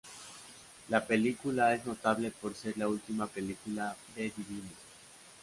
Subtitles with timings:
[0.89, 4.71] La película es notable por ser la última película de Divine.